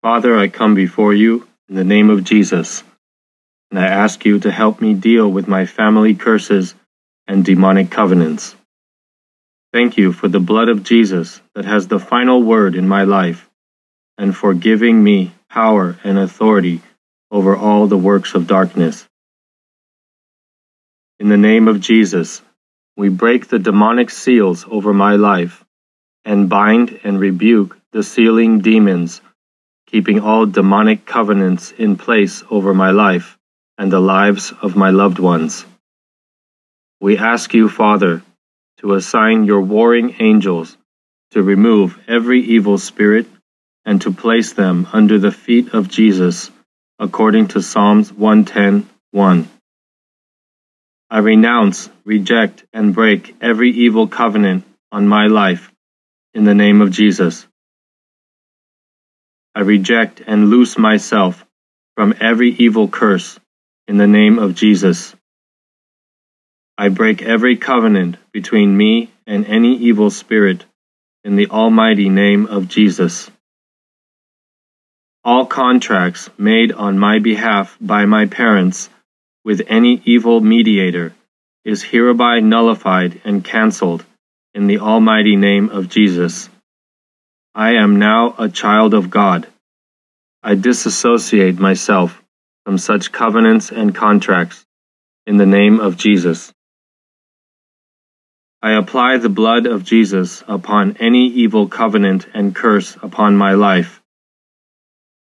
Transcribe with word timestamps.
Father, 0.00 0.38
I 0.38 0.46
come 0.46 0.76
before 0.76 1.12
you 1.12 1.48
in 1.68 1.74
the 1.74 1.82
name 1.82 2.08
of 2.08 2.22
Jesus, 2.22 2.84
and 3.70 3.80
I 3.80 3.86
ask 3.86 4.24
you 4.24 4.38
to 4.40 4.50
help 4.52 4.80
me 4.80 4.94
deal 4.94 5.28
with 5.28 5.48
my 5.48 5.66
family 5.66 6.14
curses 6.14 6.76
and 7.26 7.44
demonic 7.44 7.90
covenants. 7.90 8.54
Thank 9.72 9.96
you 9.96 10.12
for 10.12 10.28
the 10.28 10.38
blood 10.38 10.68
of 10.68 10.84
Jesus 10.84 11.40
that 11.56 11.64
has 11.64 11.88
the 11.88 11.98
final 11.98 12.40
word 12.44 12.76
in 12.76 12.86
my 12.86 13.02
life, 13.02 13.50
and 14.16 14.36
for 14.36 14.54
giving 14.54 15.02
me 15.02 15.32
power 15.50 15.98
and 16.04 16.16
authority 16.16 16.80
over 17.32 17.56
all 17.56 17.88
the 17.88 17.98
works 17.98 18.34
of 18.34 18.46
darkness. 18.46 19.04
In 21.18 21.28
the 21.28 21.36
name 21.36 21.66
of 21.66 21.80
Jesus, 21.80 22.40
we 22.96 23.08
break 23.08 23.48
the 23.48 23.58
demonic 23.58 24.10
seals 24.10 24.64
over 24.70 24.94
my 24.94 25.16
life 25.16 25.64
and 26.24 26.48
bind 26.48 27.00
and 27.02 27.18
rebuke 27.18 27.76
the 27.90 28.04
sealing 28.04 28.60
demons, 28.60 29.20
keeping 29.90 30.20
all 30.20 30.46
demonic 30.46 31.04
covenants 31.06 31.72
in 31.72 31.96
place 31.96 32.44
over 32.50 32.72
my 32.74 32.90
life 32.90 33.38
and 33.78 33.90
the 33.90 34.00
lives 34.00 34.52
of 34.62 34.76
my 34.76 34.90
loved 34.90 35.18
ones. 35.18 35.64
We 37.00 37.16
ask 37.16 37.54
you, 37.54 37.68
Father, 37.68 38.22
to 38.78 38.94
assign 38.94 39.44
your 39.44 39.60
warring 39.60 40.16
angels 40.20 40.76
to 41.30 41.42
remove 41.42 41.98
every 42.08 42.40
evil 42.40 42.78
spirit 42.78 43.26
and 43.84 44.00
to 44.02 44.12
place 44.12 44.52
them 44.52 44.86
under 44.92 45.18
the 45.18 45.32
feet 45.32 45.74
of 45.74 45.88
Jesus, 45.88 46.50
according 46.98 47.48
to 47.48 47.62
Psalms 47.62 48.12
110:1. 48.12 49.48
I 51.10 51.18
renounce, 51.18 51.88
reject, 52.04 52.64
and 52.72 52.94
break 52.94 53.34
every 53.40 53.70
evil 53.70 54.08
covenant 54.08 54.64
on 54.92 55.08
my 55.08 55.26
life 55.26 55.72
in 56.34 56.44
the 56.44 56.54
name 56.54 56.80
of 56.82 56.90
Jesus. 56.90 57.46
I 59.58 59.62
reject 59.62 60.22
and 60.24 60.50
loose 60.50 60.78
myself 60.78 61.44
from 61.96 62.14
every 62.20 62.50
evil 62.50 62.86
curse 62.86 63.40
in 63.88 63.96
the 63.96 64.06
name 64.06 64.38
of 64.38 64.54
Jesus. 64.54 65.16
I 66.78 66.90
break 66.90 67.22
every 67.22 67.56
covenant 67.56 68.18
between 68.30 68.76
me 68.76 69.10
and 69.26 69.44
any 69.46 69.76
evil 69.78 70.10
spirit 70.10 70.64
in 71.24 71.34
the 71.34 71.48
almighty 71.48 72.08
name 72.08 72.46
of 72.46 72.68
Jesus. 72.68 73.32
All 75.24 75.44
contracts 75.44 76.30
made 76.38 76.70
on 76.70 76.96
my 76.96 77.18
behalf 77.18 77.76
by 77.80 78.06
my 78.06 78.26
parents 78.26 78.88
with 79.44 79.62
any 79.66 80.00
evil 80.04 80.40
mediator 80.40 81.14
is 81.64 81.82
hereby 81.82 82.38
nullified 82.38 83.20
and 83.24 83.44
cancelled 83.44 84.04
in 84.54 84.68
the 84.68 84.78
almighty 84.78 85.34
name 85.34 85.68
of 85.70 85.88
Jesus. 85.88 86.48
I 87.58 87.72
am 87.72 87.98
now 87.98 88.36
a 88.38 88.48
child 88.48 88.94
of 88.94 89.10
God. 89.10 89.48
I 90.44 90.54
disassociate 90.54 91.58
myself 91.58 92.22
from 92.64 92.78
such 92.78 93.10
covenants 93.10 93.72
and 93.72 93.92
contracts 93.92 94.64
in 95.26 95.38
the 95.38 95.44
name 95.44 95.80
of 95.80 95.96
Jesus. 95.96 96.52
I 98.62 98.74
apply 98.74 99.16
the 99.16 99.28
blood 99.28 99.66
of 99.66 99.82
Jesus 99.82 100.44
upon 100.46 100.98
any 101.00 101.26
evil 101.26 101.66
covenant 101.66 102.28
and 102.32 102.54
curse 102.54 102.96
upon 103.02 103.36
my 103.36 103.54
life. 103.54 104.00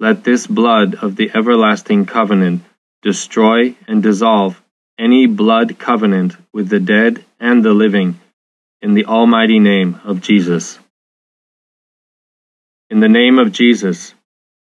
Let 0.00 0.24
this 0.24 0.46
blood 0.46 0.94
of 0.94 1.16
the 1.16 1.30
everlasting 1.34 2.06
covenant 2.06 2.62
destroy 3.02 3.76
and 3.86 4.02
dissolve 4.02 4.62
any 4.98 5.26
blood 5.26 5.78
covenant 5.78 6.38
with 6.54 6.70
the 6.70 6.80
dead 6.80 7.22
and 7.38 7.62
the 7.62 7.74
living 7.74 8.18
in 8.80 8.94
the 8.94 9.04
almighty 9.04 9.58
name 9.58 10.00
of 10.04 10.22
Jesus. 10.22 10.78
In 12.90 13.00
the 13.00 13.08
name 13.08 13.38
of 13.38 13.50
Jesus, 13.50 14.14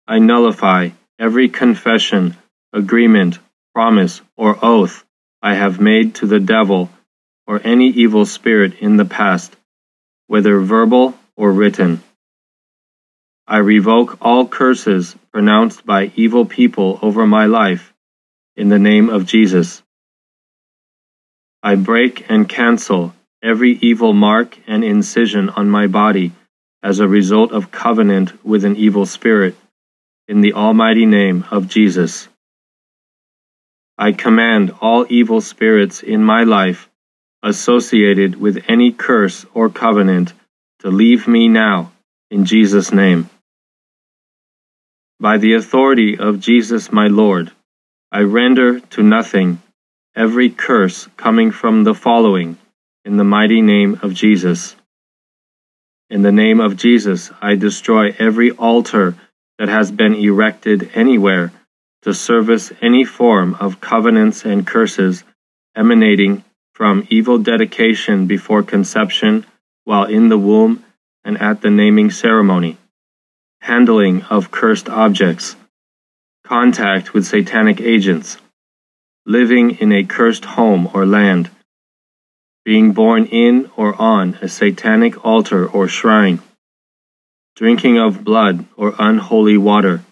I 0.07 0.19
nullify 0.19 0.91
every 1.19 1.49
confession, 1.49 2.37
agreement, 2.71 3.39
promise, 3.73 4.21
or 4.37 4.57
oath 4.63 5.03
I 5.41 5.55
have 5.55 5.81
made 5.81 6.15
to 6.15 6.25
the 6.25 6.39
devil 6.39 6.89
or 7.45 7.59
any 7.63 7.89
evil 7.89 8.25
spirit 8.25 8.79
in 8.79 8.95
the 8.95 9.05
past, 9.05 9.55
whether 10.27 10.59
verbal 10.61 11.13
or 11.35 11.51
written. 11.51 12.01
I 13.45 13.57
revoke 13.57 14.17
all 14.21 14.47
curses 14.47 15.15
pronounced 15.33 15.85
by 15.85 16.11
evil 16.15 16.45
people 16.45 16.97
over 17.01 17.27
my 17.27 17.47
life 17.47 17.93
in 18.55 18.69
the 18.69 18.79
name 18.79 19.09
of 19.09 19.25
Jesus. 19.25 19.83
I 21.61 21.75
break 21.75 22.29
and 22.29 22.47
cancel 22.47 23.13
every 23.43 23.73
evil 23.73 24.13
mark 24.13 24.57
and 24.67 24.85
incision 24.85 25.49
on 25.49 25.69
my 25.69 25.87
body 25.87 26.31
as 26.85 26.99
a 26.99 27.07
result 27.07 27.51
of 27.51 27.71
covenant 27.71 28.45
with 28.45 28.63
an 28.63 28.75
evil 28.75 29.07
spirit 29.07 29.55
in 30.27 30.41
the 30.41 30.53
almighty 30.53 31.07
name 31.07 31.43
of 31.49 31.67
Jesus. 31.67 32.27
I 33.97 34.11
command 34.11 34.71
all 34.81 35.03
evil 35.09 35.41
spirits 35.41 36.03
in 36.03 36.23
my 36.23 36.43
life 36.43 36.87
associated 37.41 38.39
with 38.39 38.65
any 38.67 38.91
curse 38.91 39.47
or 39.55 39.67
covenant 39.67 40.33
to 40.81 40.91
leave 40.91 41.27
me 41.27 41.47
now 41.47 41.91
in 42.29 42.45
Jesus' 42.45 42.91
name. 42.91 43.31
By 45.19 45.39
the 45.39 45.55
authority 45.55 46.19
of 46.19 46.39
Jesus 46.39 46.91
my 46.91 47.07
Lord, 47.07 47.51
I 48.11 48.21
render 48.21 48.79
to 48.79 49.01
nothing 49.01 49.59
every 50.15 50.51
curse 50.51 51.07
coming 51.17 51.49
from 51.49 51.83
the 51.83 51.95
following 51.95 52.59
in 53.05 53.17
the 53.17 53.23
mighty 53.23 53.61
name 53.61 53.99
of 54.03 54.13
Jesus. 54.13 54.75
In 56.09 56.21
the 56.21 56.31
name 56.31 56.59
of 56.59 56.77
Jesus, 56.77 57.31
I 57.41 57.55
destroy 57.55 58.15
every 58.19 58.51
altar 58.51 59.15
that 59.57 59.69
has 59.69 59.91
been 59.91 60.13
erected 60.13 60.91
anywhere 60.93 61.51
to 62.03 62.13
service 62.13 62.71
any 62.79 63.03
form 63.03 63.55
of 63.59 63.81
covenants 63.81 64.45
and 64.45 64.67
curses 64.67 65.23
emanating 65.75 66.43
from 66.73 67.07
evil 67.09 67.39
dedication 67.39 68.27
before 68.27 68.61
conception, 68.61 69.45
while 69.85 70.03
in 70.03 70.29
the 70.29 70.37
womb, 70.37 70.83
and 71.23 71.41
at 71.41 71.61
the 71.61 71.71
naming 71.71 72.11
ceremony, 72.11 72.77
handling 73.61 74.21
of 74.23 74.51
cursed 74.51 74.87
objects. 74.87 75.55
Contact 76.43 77.15
with 77.15 77.25
satanic 77.25 77.81
agents, 77.81 78.37
living 79.25 79.71
in 79.71 79.91
a 79.91 80.03
cursed 80.03 80.45
home 80.45 80.87
or 80.93 81.07
land, 81.07 81.49
being 82.65 82.91
born 82.91 83.25
in 83.27 83.71
or 83.77 83.95
on 84.01 84.37
a 84.41 84.49
satanic 84.49 85.23
altar 85.23 85.65
or 85.65 85.87
shrine, 85.87 86.41
drinking 87.55 87.97
of 87.97 88.23
blood 88.23 88.65
or 88.75 88.93
unholy 88.99 89.57
water, 89.57 90.03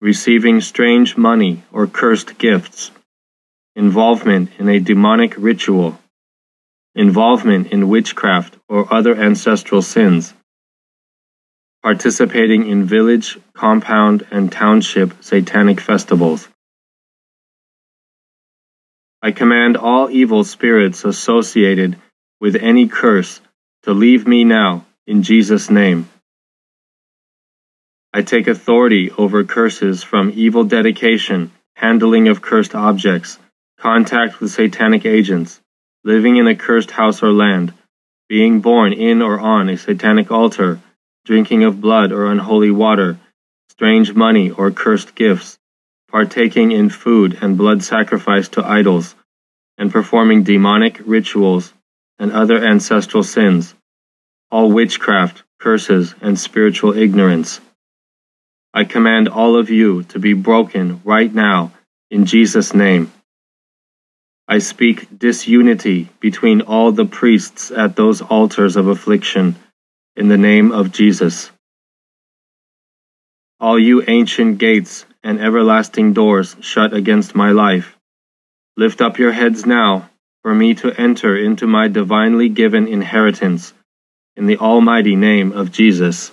receiving 0.00 0.60
strange 0.60 1.16
money 1.16 1.62
or 1.70 1.86
cursed 1.86 2.38
gifts, 2.38 2.90
involvement 3.76 4.50
in 4.58 4.68
a 4.68 4.80
demonic 4.80 5.34
ritual, 5.36 5.96
involvement 6.94 7.68
in 7.68 7.88
witchcraft 7.88 8.56
or 8.68 8.92
other 8.92 9.14
ancestral 9.14 9.82
sins 9.82 10.34
participating 11.86 12.68
in 12.68 12.84
village, 12.84 13.38
compound, 13.54 14.26
and 14.32 14.50
township 14.50 15.22
satanic 15.22 15.80
festivals. 15.80 16.48
I 19.26 19.32
command 19.32 19.76
all 19.76 20.08
evil 20.08 20.44
spirits 20.44 21.04
associated 21.04 21.96
with 22.38 22.54
any 22.54 22.86
curse 22.86 23.40
to 23.82 23.92
leave 23.92 24.24
me 24.24 24.44
now 24.44 24.86
in 25.04 25.24
Jesus' 25.24 25.68
name. 25.68 26.08
I 28.14 28.22
take 28.22 28.46
authority 28.46 29.10
over 29.10 29.42
curses 29.42 30.04
from 30.04 30.30
evil 30.32 30.62
dedication, 30.62 31.50
handling 31.74 32.28
of 32.28 32.40
cursed 32.40 32.76
objects, 32.76 33.40
contact 33.80 34.38
with 34.38 34.52
satanic 34.52 35.04
agents, 35.04 35.60
living 36.04 36.36
in 36.36 36.46
a 36.46 36.54
cursed 36.54 36.92
house 36.92 37.20
or 37.20 37.32
land, 37.32 37.74
being 38.28 38.60
born 38.60 38.92
in 38.92 39.22
or 39.22 39.40
on 39.40 39.68
a 39.68 39.76
satanic 39.76 40.30
altar, 40.30 40.78
drinking 41.24 41.64
of 41.64 41.80
blood 41.80 42.12
or 42.12 42.26
unholy 42.26 42.70
water, 42.70 43.18
strange 43.70 44.14
money 44.14 44.52
or 44.52 44.70
cursed 44.70 45.16
gifts, 45.16 45.58
partaking 46.08 46.70
in 46.72 46.88
food 46.88 47.36
and 47.42 47.58
blood 47.58 47.82
sacrifice 47.82 48.48
to 48.48 48.64
idols, 48.64 49.14
and 49.78 49.92
performing 49.92 50.42
demonic 50.42 51.00
rituals 51.04 51.72
and 52.18 52.32
other 52.32 52.64
ancestral 52.64 53.22
sins, 53.22 53.74
all 54.50 54.70
witchcraft, 54.70 55.42
curses, 55.58 56.14
and 56.20 56.38
spiritual 56.38 56.96
ignorance. 56.96 57.60
I 58.72 58.84
command 58.84 59.28
all 59.28 59.56
of 59.56 59.70
you 59.70 60.02
to 60.04 60.18
be 60.18 60.34
broken 60.34 61.00
right 61.04 61.32
now 61.32 61.72
in 62.10 62.26
Jesus' 62.26 62.74
name. 62.74 63.12
I 64.48 64.58
speak 64.58 65.18
disunity 65.18 66.08
between 66.20 66.60
all 66.60 66.92
the 66.92 67.06
priests 67.06 67.70
at 67.70 67.96
those 67.96 68.22
altars 68.22 68.76
of 68.76 68.86
affliction 68.86 69.56
in 70.14 70.28
the 70.28 70.38
name 70.38 70.72
of 70.72 70.92
Jesus. 70.92 71.50
All 73.58 73.78
you 73.78 74.04
ancient 74.06 74.58
gates 74.58 75.04
and 75.24 75.40
everlasting 75.40 76.12
doors 76.12 76.54
shut 76.60 76.94
against 76.94 77.34
my 77.34 77.50
life, 77.50 77.95
lift 78.76 79.00
up 79.00 79.18
your 79.18 79.32
heads 79.32 79.64
now 79.64 80.10
for 80.42 80.54
me 80.54 80.74
to 80.74 80.92
enter 81.00 81.36
into 81.36 81.66
my 81.66 81.88
divinely 81.88 82.48
given 82.48 82.86
inheritance 82.86 83.72
in 84.36 84.46
the 84.46 84.58
almighty 84.58 85.16
name 85.16 85.52
of 85.52 85.72
Jesus. 85.72 86.30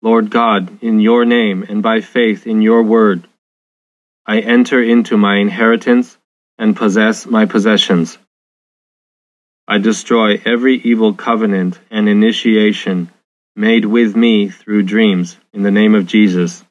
Lord 0.00 0.30
God, 0.30 0.82
in 0.82 0.98
your 0.98 1.24
name 1.24 1.64
and 1.68 1.82
by 1.82 2.00
faith 2.00 2.46
in 2.46 2.62
your 2.62 2.82
word, 2.82 3.28
I 4.26 4.40
enter 4.40 4.82
into 4.82 5.16
my 5.16 5.36
inheritance 5.36 6.16
and 6.58 6.76
possess 6.76 7.26
my 7.26 7.46
possessions. 7.46 8.18
I 9.68 9.78
destroy 9.78 10.40
every 10.44 10.76
evil 10.76 11.14
covenant 11.14 11.78
and 11.90 12.08
initiation 12.08 13.10
made 13.54 13.84
with 13.84 14.16
me 14.16 14.48
through 14.48 14.84
dreams 14.84 15.36
in 15.52 15.62
the 15.62 15.70
name 15.70 15.94
of 15.94 16.06
Jesus. 16.06 16.64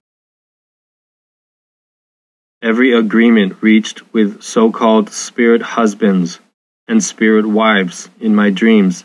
Every 2.62 2.94
agreement 2.94 3.58
reached 3.62 4.14
with 4.14 4.44
so 4.44 4.72
called 4.72 5.10
spirit 5.10 5.62
husbands 5.62 6.40
and 6.88 7.04
spirit 7.04 7.46
wives 7.46 8.10
in 8.20 8.36
my 8.36 8.52
dreams 8.52 9.04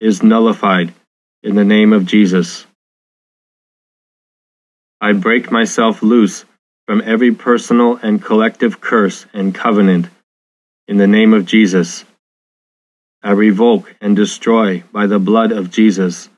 is 0.00 0.22
nullified 0.22 0.94
in 1.42 1.56
the 1.56 1.64
name 1.64 1.92
of 1.92 2.06
Jesus. 2.06 2.66
I 5.00 5.12
break 5.12 5.50
myself 5.50 6.02
loose 6.02 6.46
from 6.86 7.02
every 7.04 7.32
personal 7.32 7.96
and 7.96 8.22
collective 8.22 8.80
curse 8.80 9.26
and 9.34 9.54
covenant 9.54 10.08
in 10.88 10.96
the 10.96 11.06
name 11.06 11.34
of 11.34 11.44
Jesus. 11.44 12.04
I 13.22 13.32
revoke 13.32 13.94
and 14.00 14.16
destroy 14.16 14.84
by 14.90 15.06
the 15.06 15.18
blood 15.18 15.52
of 15.52 15.70
Jesus 15.70 16.30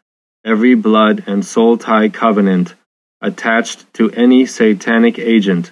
every 0.45 0.75
blood 0.75 1.23
and 1.27 1.45
soul 1.45 1.77
tie 1.77 2.09
covenant 2.09 2.75
attached 3.21 3.93
to 3.95 4.11
any 4.13 4.47
satanic 4.47 5.19
agent 5.19 5.71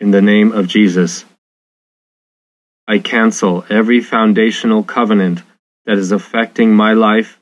in 0.00 0.10
the 0.10 0.22
name 0.22 0.52
of 0.52 0.68
Jesus. 0.68 1.24
I 2.88 2.98
cancel 2.98 3.64
every 3.70 4.00
foundational 4.00 4.82
covenant 4.82 5.42
that 5.86 5.98
is 5.98 6.12
affecting 6.12 6.74
my 6.74 6.92
life 6.94 7.38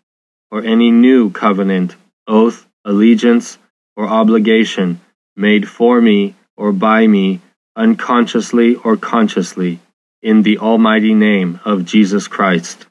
or 0.50 0.62
any 0.62 0.90
new 0.90 1.30
covenant, 1.30 1.96
oath, 2.26 2.66
allegiance, 2.84 3.58
or 3.96 4.06
obligation 4.06 5.00
made 5.36 5.68
for 5.68 6.00
me 6.00 6.34
or 6.56 6.72
by 6.72 7.06
me 7.06 7.40
unconsciously 7.76 8.74
or 8.76 8.96
consciously 8.96 9.80
in 10.22 10.42
the 10.42 10.58
almighty 10.58 11.14
name 11.14 11.58
of 11.64 11.84
Jesus 11.84 12.28
Christ. 12.28 12.86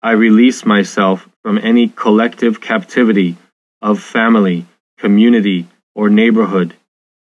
I 0.00 0.12
release 0.12 0.64
myself 0.64 1.28
from 1.42 1.58
any 1.58 1.88
collective 1.88 2.60
captivity 2.60 3.36
of 3.82 4.00
family, 4.00 4.66
community, 4.98 5.66
or 5.94 6.08
neighborhood 6.08 6.76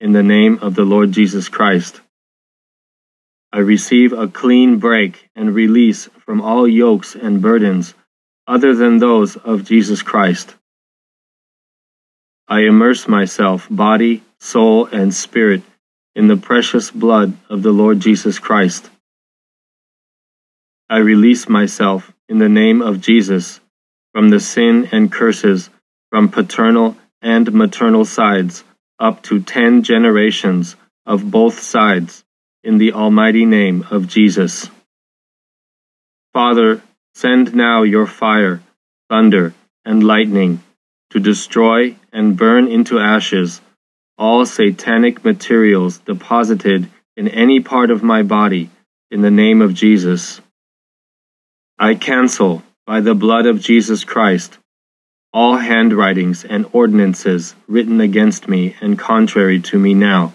in 0.04 0.12
the 0.12 0.22
name 0.22 0.58
of 0.60 0.74
the 0.74 0.84
Lord 0.84 1.12
Jesus 1.12 1.48
Christ. 1.48 1.98
I 3.50 3.60
receive 3.60 4.12
a 4.12 4.28
clean 4.28 4.78
break 4.78 5.30
and 5.34 5.54
release 5.54 6.10
from 6.26 6.42
all 6.42 6.68
yokes 6.68 7.14
and 7.14 7.40
burdens 7.40 7.94
other 8.46 8.74
than 8.74 8.98
those 8.98 9.36
of 9.36 9.64
Jesus 9.64 10.02
Christ. 10.02 10.54
I 12.46 12.66
immerse 12.66 13.08
myself, 13.08 13.66
body, 13.70 14.22
soul, 14.38 14.84
and 14.84 15.14
spirit, 15.14 15.62
in 16.14 16.28
the 16.28 16.36
precious 16.36 16.90
blood 16.90 17.32
of 17.48 17.62
the 17.62 17.72
Lord 17.72 18.00
Jesus 18.00 18.38
Christ. 18.38 18.90
I 20.90 20.98
release 20.98 21.48
myself 21.48 22.12
in 22.28 22.36
the 22.36 22.50
name 22.50 22.82
of 22.82 23.00
Jesus 23.00 23.58
from 24.12 24.28
the 24.28 24.40
sin 24.40 24.86
and 24.92 25.10
curses 25.10 25.70
from 26.10 26.28
paternal 26.28 26.94
and 27.22 27.50
maternal 27.54 28.04
sides 28.04 28.64
up 28.98 29.22
to 29.22 29.40
ten 29.40 29.82
generations 29.82 30.76
of 31.06 31.30
both 31.30 31.60
sides 31.60 32.24
in 32.62 32.78
the 32.78 32.92
almighty 32.92 33.44
name 33.44 33.86
of 33.90 34.08
Jesus. 34.08 34.70
Father, 36.32 36.82
send 37.14 37.54
now 37.54 37.82
your 37.82 38.06
fire, 38.06 38.62
thunder, 39.08 39.54
and 39.84 40.02
lightning 40.02 40.62
to 41.10 41.20
destroy 41.20 41.96
and 42.12 42.36
burn 42.36 42.66
into 42.68 42.98
ashes 42.98 43.60
all 44.16 44.46
satanic 44.46 45.24
materials 45.24 45.98
deposited 45.98 46.88
in 47.16 47.28
any 47.28 47.60
part 47.60 47.90
of 47.90 48.02
my 48.02 48.22
body 48.22 48.70
in 49.10 49.22
the 49.22 49.30
name 49.30 49.60
of 49.60 49.74
Jesus. 49.74 50.40
I 51.78 51.94
cancel, 51.94 52.62
by 52.86 53.00
the 53.00 53.14
blood 53.14 53.46
of 53.46 53.60
Jesus 53.60 54.04
Christ, 54.04 54.58
all 55.34 55.56
handwritings 55.56 56.44
and 56.44 56.64
ordinances 56.72 57.56
written 57.66 58.00
against 58.00 58.48
me 58.48 58.76
and 58.80 58.96
contrary 58.96 59.60
to 59.60 59.76
me 59.76 59.92
now. 59.92 60.32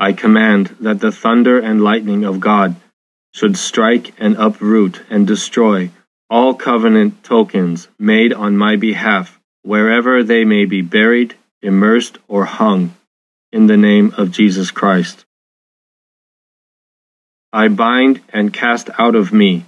I 0.00 0.12
command 0.12 0.74
that 0.80 0.98
the 0.98 1.12
thunder 1.12 1.60
and 1.60 1.80
lightning 1.80 2.24
of 2.24 2.40
God 2.40 2.74
should 3.32 3.56
strike 3.56 4.12
and 4.18 4.36
uproot 4.36 5.00
and 5.08 5.28
destroy 5.28 5.90
all 6.28 6.54
covenant 6.54 7.22
tokens 7.22 7.86
made 8.00 8.32
on 8.32 8.56
my 8.56 8.74
behalf, 8.74 9.38
wherever 9.62 10.24
they 10.24 10.44
may 10.44 10.64
be 10.64 10.82
buried, 10.82 11.36
immersed, 11.62 12.18
or 12.26 12.46
hung, 12.46 12.96
in 13.52 13.68
the 13.68 13.76
name 13.76 14.12
of 14.16 14.32
Jesus 14.32 14.72
Christ. 14.72 15.24
I 17.52 17.68
bind 17.68 18.20
and 18.32 18.52
cast 18.52 18.90
out 18.98 19.14
of 19.14 19.32
me 19.32 19.64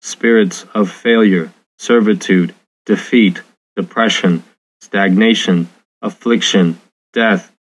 spirits 0.00 0.64
of 0.72 0.90
failure, 0.90 1.52
servitude, 1.78 2.54
defeat, 2.86 3.42
depression, 3.76 4.42
stagnation, 4.80 5.68
affliction, 6.00 6.80
death, 7.12 7.52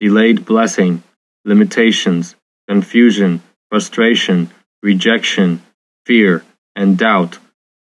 delayed 0.00 0.44
blessing, 0.46 1.02
limitations, 1.44 2.36
confusion, 2.68 3.42
frustration, 3.70 4.50
rejection, 4.82 5.60
fear, 6.06 6.44
and 6.76 6.96
doubt, 6.96 7.38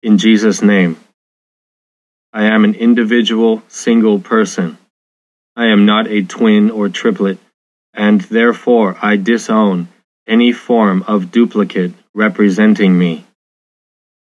in 0.02 0.18
Jesus' 0.18 0.62
name. 0.62 0.96
I 2.32 2.44
am 2.44 2.64
an 2.64 2.74
individual, 2.74 3.62
single 3.68 4.20
person. 4.20 4.78
I 5.56 5.66
am 5.66 5.84
not 5.84 6.06
a 6.08 6.22
twin 6.22 6.70
or 6.70 6.88
triplet, 6.88 7.38
and 7.92 8.20
therefore 8.22 8.96
I 9.02 9.16
disown 9.16 9.88
any 10.26 10.52
form 10.52 11.04
of 11.06 11.32
duplicate 11.32 11.92
representing 12.14 12.98
me. 12.98 13.26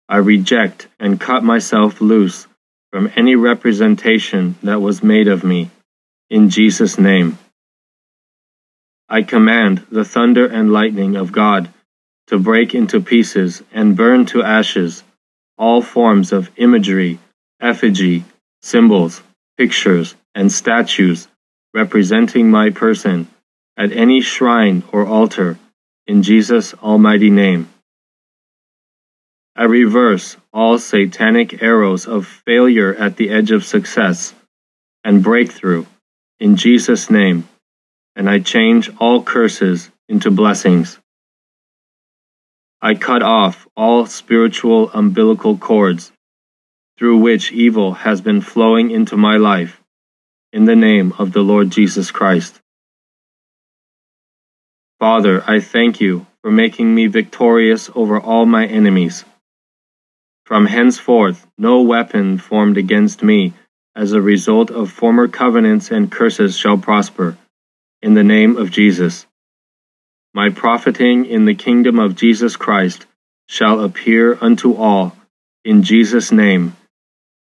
I 0.09 0.19
reject 0.19 0.89
and 1.01 1.21
cut 1.21 1.43
myself 1.43 2.01
loose 2.01 2.47
from 2.93 3.11
any 3.17 3.37
representation 3.37 4.57
that 4.63 4.81
was 4.81 5.03
made 5.03 5.29
of 5.29 5.45
me, 5.45 5.71
in 6.31 6.51
Jesus' 6.51 6.99
name. 6.99 7.39
I 9.09 9.23
command 9.23 9.87
the 9.91 10.05
thunder 10.05 10.47
and 10.47 10.73
lightning 10.73 11.17
of 11.17 11.33
God 11.33 11.71
to 12.29 12.39
break 12.39 12.75
into 12.75 13.01
pieces 13.01 13.63
and 13.73 13.97
burn 13.97 14.27
to 14.27 14.43
ashes 14.43 15.03
all 15.59 15.83
forms 15.83 16.33
of 16.33 16.51
imagery, 16.57 17.19
effigy, 17.61 18.25
symbols, 18.63 19.23
pictures, 19.57 20.15
and 20.35 20.51
statues 20.51 21.29
representing 21.73 22.51
my 22.51 22.71
person 22.71 23.29
at 23.77 23.93
any 23.93 24.21
shrine 24.21 24.83
or 24.93 25.07
altar 25.07 25.59
in 26.07 26.23
Jesus' 26.23 26.75
almighty 26.75 27.31
name. 27.31 27.69
I 29.57 29.65
reverse 29.65 30.37
all 30.53 30.81
satanic 30.81 31.63
arrows 31.63 32.09
of 32.09 32.27
failure 32.27 32.93
at 32.93 33.17
the 33.17 33.31
edge 33.31 33.53
of 33.53 33.65
success 33.65 34.35
and 35.05 35.23
breakthrough 35.23 35.87
in 36.41 36.57
Jesus' 36.57 37.09
name, 37.09 37.47
and 38.17 38.29
I 38.29 38.41
change 38.41 38.91
all 38.99 39.23
curses 39.23 39.91
into 40.09 40.33
blessings. 40.33 40.99
I 42.83 42.97
cut 42.97 43.23
off 43.23 43.69
all 43.77 44.07
spiritual 44.07 44.91
umbilical 44.91 45.57
cords 45.57 46.11
through 46.99 47.19
which 47.19 47.53
evil 47.53 47.95
has 47.95 48.21
been 48.21 48.41
flowing 48.41 48.91
into 48.91 49.17
my 49.17 49.37
life 49.37 49.81
in 50.53 50.65
the 50.65 50.77
name 50.77 51.13
of 51.17 51.33
the 51.33 51.43
Lord 51.43 51.71
Jesus 51.71 52.11
Christ. 52.11 52.61
Father, 54.99 55.45
I 55.47 55.61
thank 55.61 56.01
you 56.01 56.27
for 56.43 56.51
making 56.51 56.93
me 56.93 57.07
victorious 57.07 57.89
over 57.95 58.19
all 58.19 58.47
my 58.47 58.67
enemies 58.67 59.25
from 60.45 60.67
henceforth 60.67 61.47
no 61.57 61.83
weapon 61.83 62.39
formed 62.39 62.77
against 62.77 63.23
me 63.23 63.53
as 63.97 64.13
a 64.13 64.21
result 64.21 64.71
of 64.71 64.91
former 64.91 65.29
covenants 65.29 65.91
and 65.91 66.11
curses 66.11 66.57
shall 66.57 66.77
prosper, 66.77 67.37
in 68.03 68.15
the 68.15 68.25
name 68.25 68.57
of 68.57 68.71
Jesus. 68.71 69.27
My 70.35 70.51
profiting 70.51 71.27
in 71.27 71.45
the 71.45 71.55
kingdom 71.55 71.99
of 71.99 72.17
Jesus 72.17 72.57
Christ 72.57 73.07
shall 73.49 73.81
appear 73.81 74.37
unto 74.41 74.75
all, 74.75 75.17
in 75.65 75.83
Jesus' 75.83 76.33
name. 76.33 76.77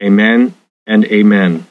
Amen 0.02 0.54
and 0.88 1.06
amen. 1.06 1.68